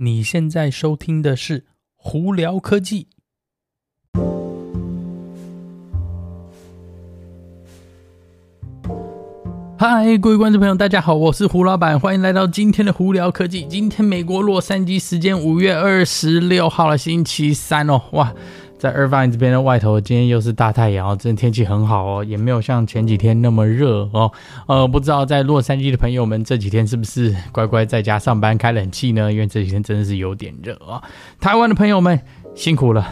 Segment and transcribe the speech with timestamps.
[0.00, 1.64] 你现在收听的是
[1.96, 3.08] 胡聊科技。
[9.76, 13.64] 嗨，各位观众朋友，大家好，我是胡老板，欢迎来到今天的胡聊科技。
[13.64, 18.32] 今天美国洛杉矶时间五月二十六号的，星期三哦，哇！
[18.78, 24.30] 在 Irvine 这边的外头，今天又是大太阳哦，真的天气很好哦，也没有像前几天那么热哦。
[24.66, 29.32] 呃，不知道在洛杉矶的朋友们这几天是不是乖乖在家上班开冷气呢？
[29.32, 31.02] 因为这几天真的是有点热啊。
[31.40, 32.20] 台湾的朋友们
[32.54, 33.04] 辛苦了。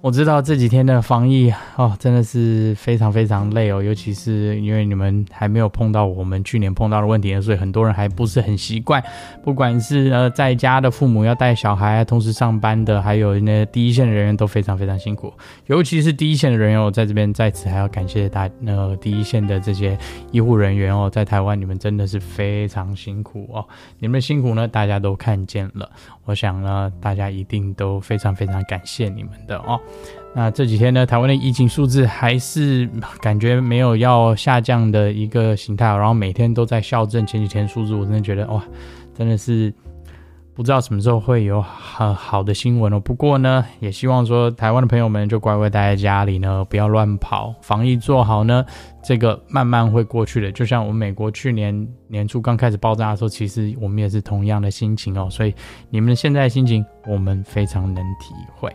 [0.00, 9.02] 我知道这几天的防疫哦，真的是非常非常累哦，尤其是因为你们还没有碰到我们去年碰到的问题，所以很多人还不是很习惯。
[9.42, 15.32] 不管是呃在家的父母要带小孩同时上班的，还有那第一线的人员都非常非常辛苦。
[15.66, 19.98] 尤其是第一线的人员，我在这边在此还要感谢大那第一线的这些
[20.30, 23.66] 医护人员哦，在台湾你们真的是非常辛苦哦，
[23.98, 25.90] 你们的辛苦呢大家都看见了，
[26.24, 29.80] 我想呢大家一定都非常非常感谢你们的哦。
[30.34, 32.88] 那这几天呢，台湾的疫情数字还是
[33.20, 38.62] 感觉没有要下降的一个形态，然后每天都在校正前几天数字，我真的觉得哇，
[39.16, 39.72] 真的是
[40.54, 43.00] 不知道什么时候会有很好的新闻哦。
[43.00, 48.64] 不过呢，也希望说台湾的朋友们就乖乖待在家里呢，不要乱跑，防疫做好呢，
[49.02, 50.52] 这个慢慢会过去的。
[50.52, 55.54] 就像我们美国去年年初刚开始爆炸的时候，其实我们也是同样的心情哦，所以
[55.90, 58.70] 你们现在的心情我们非常能体会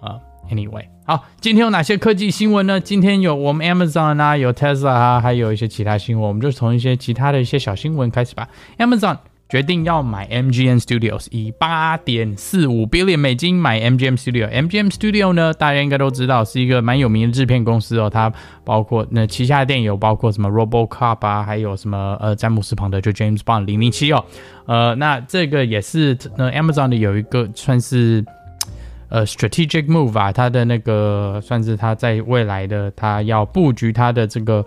[0.00, 0.20] 啊。
[0.50, 2.78] Anyway，好，今天有哪些科技新闻呢？
[2.78, 6.28] 今天有我们 Amazon 啊，有 Tesla 啊，还有一些其他新闻。
[6.28, 8.46] 我们就从一些其他的一些小新闻开始吧。
[8.78, 9.16] Amazon
[9.48, 14.50] 决定要买 MGM Studios，以八点四五 billion 美金买 MGM Studio。
[14.50, 18.10] MGM Studio 呢，大家应该都知道是一个蛮有名的制片公司哦。
[18.10, 18.30] 它
[18.64, 24.24] 包括那旗下的电影有包括什么 RoboCop 啊，还有什么呃詹姆斯庞德就 James Bond 零零七哦。
[24.66, 28.24] 呃，那这个也是那 Amazon 的有一个算是。
[29.08, 34.64] 呃，strategic move 啊，它的那个算是它在未来的，它要布局它的这个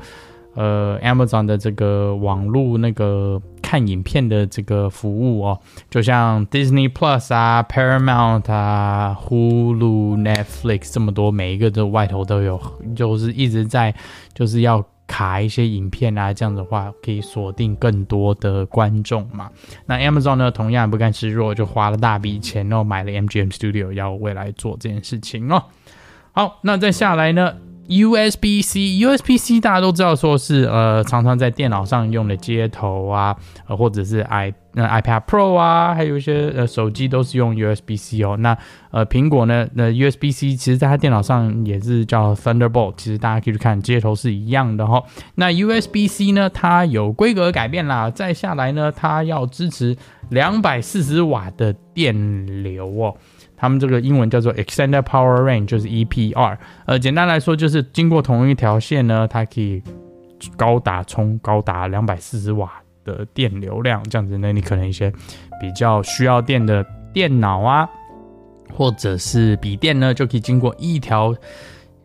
[0.56, 5.60] 呃 Amazon 的这个网络那个看影片的这个服务哦，
[5.90, 12.62] 就像 Disney Plus 啊、Paramount 啊、Hulu、Netflix 这么多，每一个的外头都有，
[12.96, 13.94] 就是一直在
[14.34, 14.86] 就是要。
[15.08, 19.50] 卡一些影片啊，这样子的话可以锁定更多的观众嘛。
[19.86, 25.64] 那 Amazon 呢，同样不甘示弱，就花了大笔钱哦，买了 MGM Studio，要未来做这件事情哦。
[26.34, 27.56] 好，那再下来呢
[27.88, 33.36] ？USB-C，USB-C 大家都知道，说是呃常常在电脑上用的接头啊，
[33.66, 38.38] 或者是 i 那、iPad Pro 啊，还有一些呃手机都是用 USB-C 哦。
[38.38, 38.56] 那
[38.92, 45.04] 呃苹果呢，那 USB-C 其实在它电脑上也是叫 Thunderbolt，其实大家可以去看接头是一样的哈、哦。
[45.34, 49.98] 那 USB-C 呢，它有规格改变啦，再下来呢，它要支持
[50.30, 53.16] 两百四十瓦的电流哦。
[53.56, 56.58] 他们这个英文叫做 Extended Power Range，就是 EPR。
[56.86, 59.82] 呃，简单来说，就是经过同一条线呢，它可以
[60.56, 62.72] 高达冲高达两百四十瓦
[63.08, 64.04] 的电流量。
[64.10, 65.12] 这样子呢，你可能一些
[65.60, 67.90] 比较需要电的电脑啊，
[68.72, 71.34] 或者是笔电呢，就可以经过一条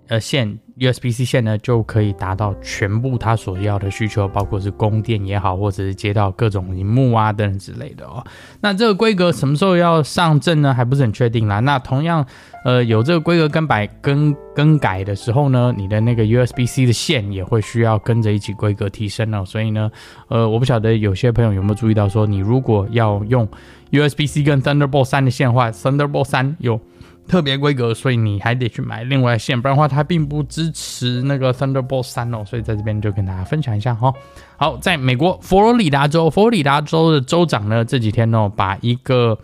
[0.09, 0.59] 呃线。
[0.79, 8.25] USB-C 线呢，就可以达到全部它所要的需求，包括是供电也好，或者是接到各种荧幕啊等等之类的哦。
[8.61, 10.73] 那这个规格什么时候要上阵呢？
[10.73, 11.61] 还不是很确定啦。
[11.61, 12.25] 那同样，
[12.65, 19.45] 呃，有这个规格更改更更改的时候呢，你的那个 USB-C 的线也会需要跟着一起规格提升哦。
[19.45, 19.91] 所以呢，
[20.29, 23.47] 呃，我不晓得有些朋友有没有注意到，说你如果要用
[23.91, 26.81] USB-C 跟 Thunderbolt 三的线的话，Thunderbolt 三有。
[27.29, 32.45] 特别规格，所以你还得去买另外线，不然的话它并不支持那个 Thunderbolt 三哦。
[32.45, 34.13] 所以在这边就跟大家分享一下哈。
[34.57, 39.39] 好，在美国佛罗里达州，佛罗里达州的州长呢这几天呢把一个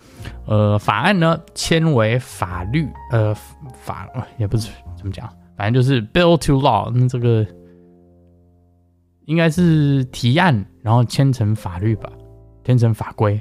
[0.47, 3.35] 呃法案呢签为法律，呃
[3.73, 4.09] 法
[4.39, 7.47] 也不是怎么讲，反正就是 Bill to Law，那这个
[9.27, 12.11] 应该是提案，然后签成法律吧，
[12.65, 13.35] 签成法规，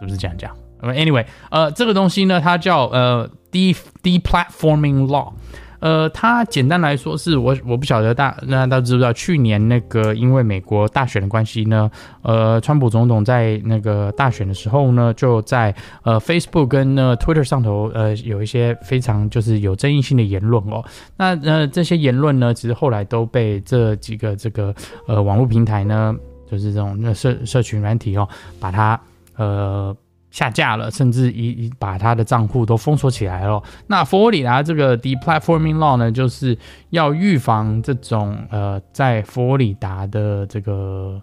[0.00, 5.30] 是不是这样讲？Anyway，呃，这个东西呢，它叫呃 de deplatforming law，
[5.78, 11.90] 呃，它简单来说是我我不晓得大那大家知不知道，去年那个因为美国大选的关系呢，
[12.22, 20.82] 呃，川普总统在那个大选的时候呢，就在呃 Facebook 跟呢 Twitter 上头呃有一些非常就是有争议性的言论哦，
[21.16, 24.74] 那呃这些言论呢，其实后来都被这几个这个
[25.06, 26.14] 呃网络平台呢，
[26.50, 28.26] 就是这种那社社群软体哦，
[28.58, 28.98] 把它
[29.36, 29.94] 呃。
[30.32, 33.62] 下架了，甚至一一把他的账户都封锁起来了。
[33.86, 36.56] 那佛罗里达这个 deplatforming law 呢，就是
[36.88, 41.20] 要预防这种呃，在佛罗里达的这个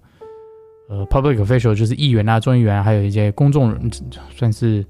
[0.88, 3.90] 呃 public official，就是议员啊、众议员，还有一些公众人，
[4.30, 4.86] 算是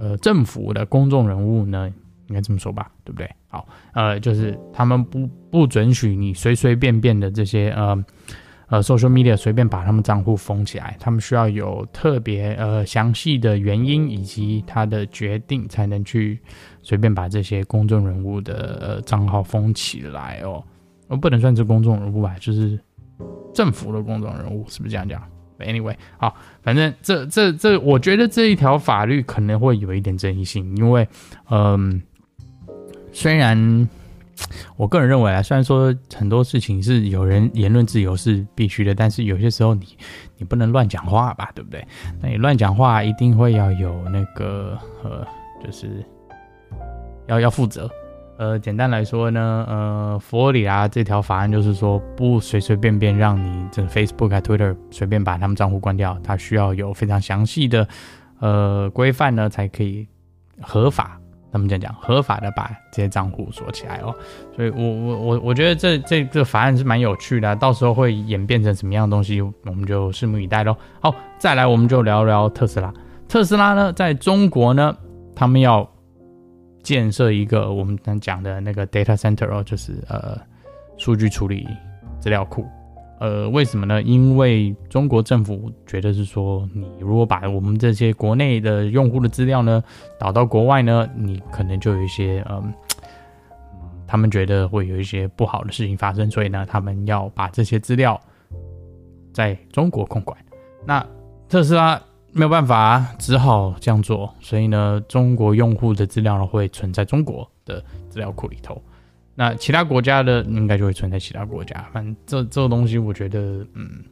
[0.00, 1.88] 呃政府的公众人物呢，
[2.26, 3.30] 应该这么说吧，对不对？
[3.46, 8.04] 好，呃，就是他们不不准许你随随便便的这些呃
[8.68, 16.40] 呃 social media 随便把他们账户封起来，他们需要有特别呃详细的原因以及他的决定，才能去
[16.82, 20.62] 随便把这些公众人物的呃账号封起来哦。
[21.08, 22.78] 我不能算是公众人物吧，就是
[23.52, 25.22] 政府的公众人物，是不是这样讲
[25.58, 31.06] ？Anyway，好，反正这这这，我觉得这一条法律可能会有一点争议性，因为，
[31.50, 32.02] 嗯，
[33.12, 33.88] 虽然
[34.76, 39.86] 我个人认为啊，虽然说很多事情是有人言论自由是必须的，但是有些时候你
[40.36, 41.86] 你不能乱讲话吧，对不对？
[42.20, 45.26] 那你乱讲话一定会要有那个呃，
[45.64, 46.04] 就是
[47.26, 47.90] 要要负责。
[48.36, 57.86] 呃，简单来说呢，呃，佛罗里达这条法案就是说，不随随便便让你这 Facebook 啊 Twitter 随便把他们账户关掉，它需要有非常详细的
[58.40, 60.08] 呃规范呢，才可以
[60.60, 61.20] 合法。
[61.54, 64.14] 他们这样讲，合法的把这些账户锁起来哦。
[64.54, 70.76] 所以我我我我觉得这这个法案是蛮有趣的，到时候会演变成什么样的东西，我们就拭目以待喽。
[71.00, 72.92] 好，再来我们就聊聊特斯拉。
[73.28, 74.94] 特斯拉呢，在中国呢，
[75.34, 75.88] 他们要。
[76.82, 80.38] 建设一个我们刚讲的那个 data center 哦，就是呃
[80.98, 81.66] 数据处理
[82.20, 82.66] 资料库。
[83.24, 84.02] 呃，为什么呢？
[84.02, 89.82] 因为中国政府觉得是说，你如果把我们这些国内的用户的资料呢
[90.18, 92.70] 导到国外呢，你可能就有一些嗯，
[94.06, 98.20] 他们觉得会有一些不好的事情发生，所以呢，他们要把这些资料
[99.32, 100.36] 在中国控管。
[100.84, 101.02] 那
[101.48, 101.98] 特斯拉。
[102.36, 104.28] 没有办法，只好这样做。
[104.40, 107.80] 所以呢，中国用户的资料呢会存在中国的
[108.10, 108.82] 资料库里头，
[109.34, 111.84] 那其他国家的应该就会存在其他国家。
[111.92, 114.04] 反正这这个东西，我觉得，嗯，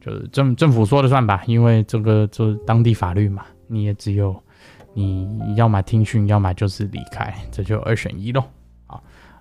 [0.00, 4.34] 就是政政府说了算吧，因为这个就是当地法律嘛，你也只有
[4.94, 8.42] 你要么听训，要么就是离开，这就二选一喽。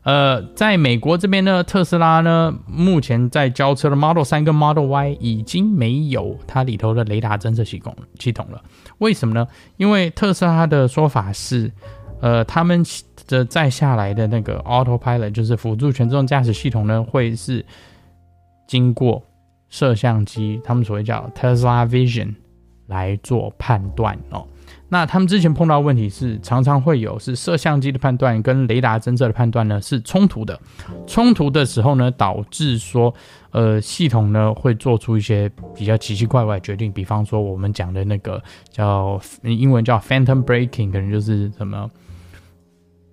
[0.03, 8.63] 呃，在美国这边呢，特斯拉呢，目前在交车的 Model 3跟 Model Y 已经没有它里头的雷达侦测系统系统了。
[8.99, 9.47] 为什么呢？
[9.77, 11.71] 因为特斯拉的说法是，
[12.25, 12.83] 呃，他们
[13.27, 17.63] 的再下来的那个 Autopilot 就是辅助全自动驾驶系统呢，会是
[18.65, 19.21] 经过
[19.69, 22.33] 摄像机，他们所谓叫 Tesla Vision
[22.87, 24.43] 来做判断哦。
[24.89, 30.59] 那他们之前碰到问题是，常常会有是摄像机的判断跟雷达侦测的判断呢是冲突的，
[31.05, 33.13] 冲突的时候呢，导致说，
[33.51, 41.87] 呃，系统呢会做出一些比较奇奇怪怪的决定，比方说我们讲的那个叫英文叫 Phantom Breaking，可能就是什么。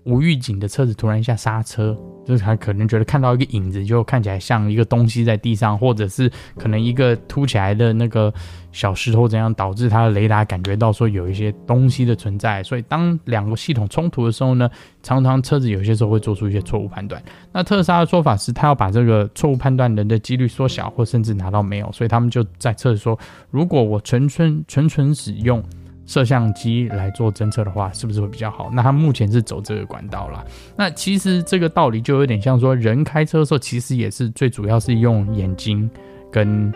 [0.04, 1.96] 无预警的车子突然一下刹车，
[2.26, 8.32] 就是他可能觉得看到一个影子，就看起来像一个东西在地上，或者是可能一个凸起来的那个
[8.72, 12.62] 小石头怎样，导致他的雷达感觉到说有一些东西的存在。
[12.64, 14.68] 所以当两个系统冲突的时候呢，
[15.02, 17.22] 常常车子有些时候会做出一些错误判断。
[17.52, 21.90] 那特斯拉的说法是，他要把这个错误判断人的几率缩小，或甚至拿到没有。
[21.92, 23.16] 所以他们就在测试说，
[23.50, 25.62] 如果我纯纯纯纯使用。
[26.04, 28.68] 摄像机来做侦测的话，是不是会比较好？
[28.72, 30.44] 那它目前是走这个管道啦。
[30.76, 35.88] 那其实这个道理就有点像说，人开车的时候，其实也是最主要是用眼睛
[36.30, 36.72] 跟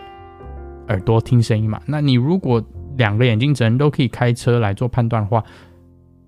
[0.87, 1.81] 耳朵听声音嘛。
[1.85, 2.63] 那你如果
[2.97, 5.43] 两个眼睛整都可以开车来做判断的话，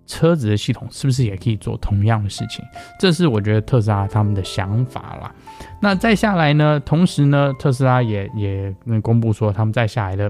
[0.06, 2.66] 车子的系统是不是也可以做同样的事情？
[3.00, 5.34] 这是我觉得特斯拉他们的想法啦。
[5.82, 10.30] 那再下来呢，同时呢，特斯拉也也公布说，他们再下来的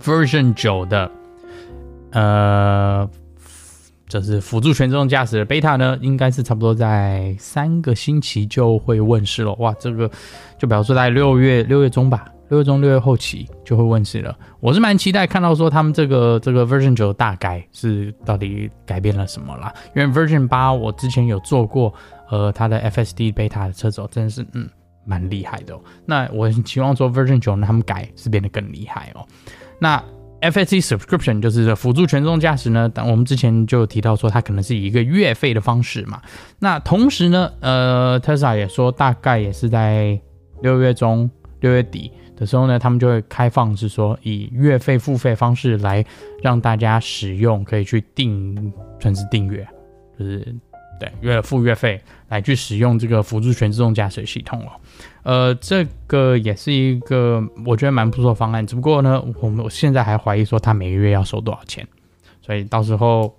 [0.00, 1.10] Version 九的。
[2.14, 3.08] 呃，
[4.08, 9.52] 就是辅助全自动驾驶的 beta 呢，应该是差不多在三个星期就会问世了。
[9.54, 10.08] 哇，这个
[10.56, 14.36] 就比方说在六月六月中吧，六月中六月后期就会问世了。
[14.60, 19.74] 我是蛮期待看到说他们这个这个 version 九大改是到底改变了什么啦。
[19.96, 21.92] 因为 version 八我之前有做过，
[22.30, 24.68] 呃，它的 FSD beta 的车手真的是嗯
[25.04, 25.80] 蛮厉害的哦。
[26.06, 29.26] 那我很期望说 version 九呢，他们改是变得更厉害哦。
[29.80, 30.00] 那
[30.50, 36.20] FSD subscription 就是辅助全自动驾驶呢，但我们之前就提到说，它可能是以一个月费的方式嘛。
[36.58, 40.20] 那同时呢，呃，特斯拉也说，大概也是在
[40.62, 46.04] 六月中、六月底的时候呢，他们就会开放，是说以月费付费方式来
[46.42, 49.66] 让大家使用，可以去订，算是订阅，
[50.18, 50.54] 就是。
[50.98, 54.70] 对，月付月费来去使用这个辅助全自动驾驶系统哦，
[55.22, 58.66] 呃，这个也是一个我觉得蛮不错的方案。
[58.66, 61.86] 只不过呢，我们现在还怀疑说他每个月要收多少钱，
[62.40, 63.34] 所以到时候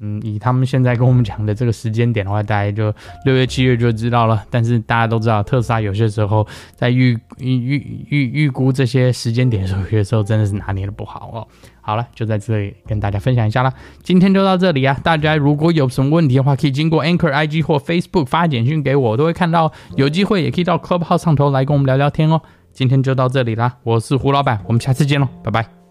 [0.00, 4.44] 嗯，以他们现在跟我们讲的这个时间点的话，大概就六月、七月就知道了。
[4.48, 11.46] 但是大家都知道，特斯拉有些时候在预预预预估这些时间点的时候，有些时候真的是拿捏的不好哦。
[11.80, 13.72] 好了，就在这里跟大家分享一下啦。
[14.02, 14.98] 今天就到这里啊！
[15.02, 19.72] 大家如果有什么问题的话，可以经过 Anchor IG 或 Facebook 发简讯给我，我都会看到。
[19.96, 22.40] 有机会也可以到 Club 号上头来跟我们聊聊天哦。
[22.72, 25.87] 今天就到这里啦，我是胡老板，我们下次见喽，拜拜。